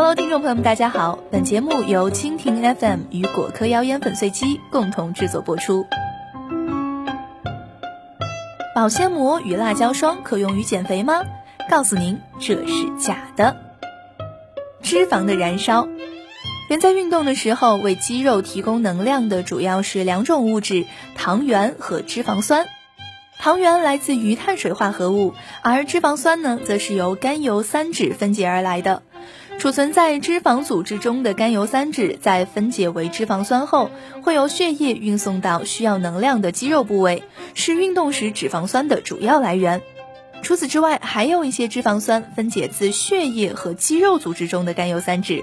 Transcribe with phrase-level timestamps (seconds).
[0.00, 1.18] Hello，听众朋友们，大家好。
[1.28, 5.84] 本节目由蜻蜓 FM 与果壳谣言粉碎机共同制作播出。
[8.76, 11.24] 保鲜膜与辣椒霜可用于减肥吗？
[11.68, 13.56] 告诉您，这是假的。
[14.82, 15.88] 脂肪的燃烧，
[16.70, 20.86] 人在运动的时候为肌肉提供能量的主要是两种物质：
[21.16, 22.68] 糖原和脂肪酸。
[23.40, 29.02] 糖原来自于碳水化合物，而脂肪酸呢，则是由甘油三酯分解而来的。
[29.58, 33.90] 储存在脂肪组织中的甘油三酯，在分解为脂肪酸后，
[34.22, 39.82] 会由血液运送到需要能量的肌肉部位，是运动时脂肪酸的主要来源。
[40.42, 45.42] 除此之外，还有一些脂肪酸分解自血液和肌肉组织中的甘油三酯。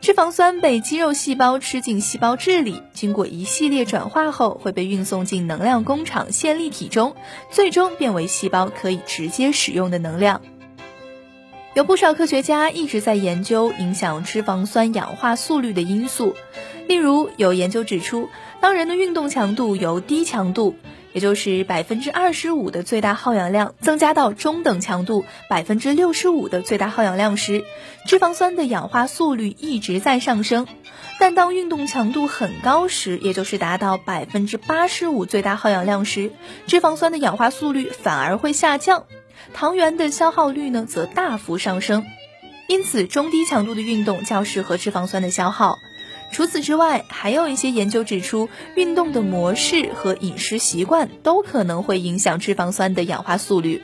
[0.00, 7.14] 脂肪酸被肌肉细胞吃进细胞质里，经过一系列转化后，会被运送进能量工厂线粒体中，
[7.50, 10.40] 最终变为细胞可以直接使用的能量。
[11.76, 16.34] 有不少科学家一直在研究影响脂肪酸氧化速率的因素，
[16.88, 18.30] 例如有研究指出，
[18.62, 20.74] 当人的运动强度由低强度，
[21.12, 27.62] 也就是百分之二十五的最大耗氧量，增加到中等强度百分之六十五的最大耗氧量时，
[28.06, 30.64] 脂肪酸的氧化速率一直在上升；
[31.20, 36.30] 但当运动强度很高时，也就是达到百分之八十五最大耗氧量时，
[36.66, 39.04] 脂肪酸的氧化速率反而会下降。
[39.52, 42.04] 糖原的消耗率呢，则大幅上升，
[42.68, 45.78] 因此中低强度的运动较适合脂肪酸的消耗。
[46.32, 53.80] 除此之外，还有一些研究指出，运动的模式和饮食习惯都可能会影响脂肪酸的氧化速率。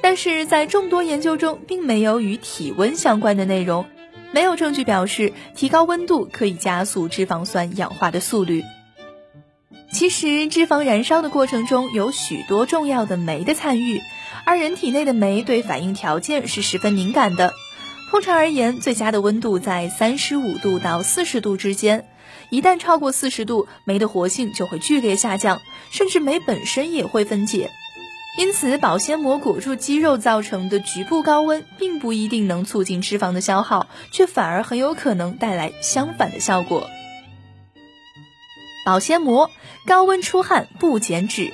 [0.00, 3.86] 但是在众多研究中，并没有与体温相关的内容，
[4.30, 8.62] 没有证据表示提高温度可以加速脂肪酸氧化的速率。
[9.92, 14.00] 其实，脂肪燃烧的过程中有许多重要的酶的参与。
[14.46, 17.52] 而人体内的酶对反应条件是十分敏感的。
[18.10, 22.06] 通常而言，最佳的温度在三十五度到四十度之间。
[22.50, 27.70] 一旦超过四十度，酶的活性就会剧烈下降，甚至酶本身也会分解。
[28.38, 36.88] 因此，保鲜膜裹住肌肉造成的局部高温，并不一定能促进脂肪的消耗，却反而很有可能带来相反的效果。
[38.84, 39.50] 保鲜膜
[39.86, 41.52] 高温出汗不减脂。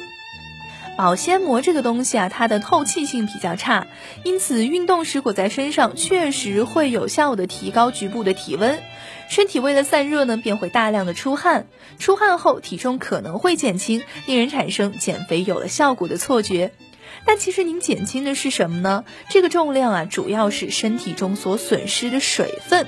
[1.03, 3.89] 保鲜膜这个东西啊，它的透气性比较差，
[4.23, 8.81] 因此运动时裹在身上确实会有效的提高局部的体温。
[9.29, 11.67] 身体为了散热呢，便会大量的出汗。
[11.99, 16.71] 出汗后体重可能会减轻，令人产生减肥有了效果的错觉。
[17.25, 19.05] 但其实您减轻的是什么呢？
[19.29, 22.87] 这个重量啊，主要是身体中所损失的水分。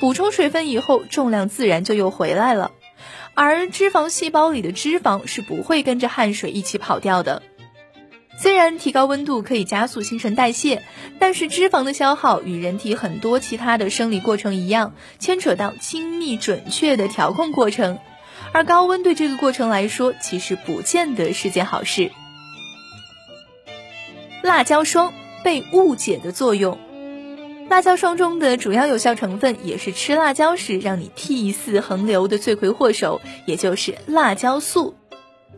[0.00, 2.72] 补充水分以后，重量自然就又回来了。
[3.32, 7.42] 而脂肪细胞里的脂肪是不会跟着汗水一起跑掉的。
[8.44, 10.82] 虽然提高温度可以加速新陈代谢，
[11.18, 17.98] 但是脂肪的消耗与人体很多其他的生理过程一样，牵扯到精密准确的调控过程。
[18.52, 22.10] 而高温对这个过程来说，其实不见得是件好事。
[24.42, 26.78] 辣椒霜被误解的作用。
[27.70, 34.94] 辣椒霜中的主要有效成分，也是吃辣椒时让你涕泗横流的罪魁祸首，也就是辣椒素。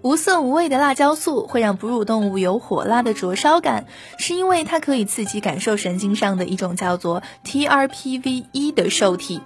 [0.07, 3.87] 无色无味的辣椒素会让哺乳动物有火辣的灼烧感，
[4.19, 9.41] 是因为它可以刺激感受神经上的一种叫做 TRPV1 的受体，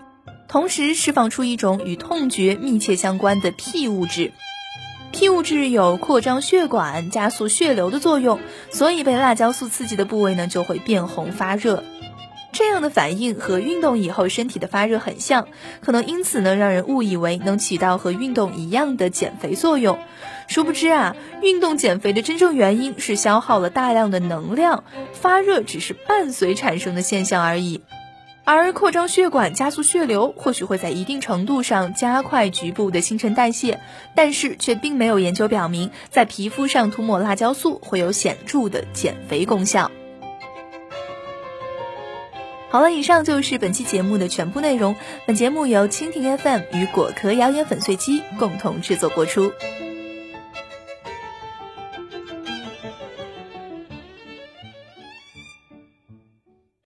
[0.49, 4.33] 同时释放出一种与痛觉密切相关的 P 物质。
[5.13, 8.39] P 物质有扩张血管、加速血流的作用，
[8.71, 11.83] 所以被辣椒素刺激的部位呢就会变红发热。
[12.61, 15.49] 这样的反应和运动以后身体的发热很像，
[15.81, 19.99] 可能因此呢让人误以为能起到和运动一样的减肥作用。
[20.47, 24.85] 殊不知啊，运动减肥的真正原因是消耗了大量的能量，
[25.15, 27.81] 发热只是伴随产生的现象而已。
[28.45, 33.81] 而扩张血管、加速血流，或许会在一定程度上加快局部的新陈代谢，
[34.15, 39.91] 但是却并没有研究表明在皮肤上涂抹辣椒素会有显著的减肥功效。
[42.71, 44.95] 好了，以上就是本期节目的全部内容。
[45.27, 49.53] 本节目由蜻蜓 FM 与果壳谣言粉碎机共同制作播出。